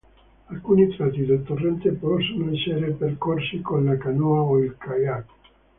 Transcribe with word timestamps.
Alcuni 0.47 0.87
tratti 0.95 1.23
del 1.27 1.43
torrente 1.43 1.91
possono 1.91 2.49
essere 2.51 2.89
percorsi 2.89 3.61
con 3.61 3.85
la 3.85 3.97
canoa 3.97 4.39
o 4.41 4.57
il 4.57 4.73
kayak. 4.75 5.29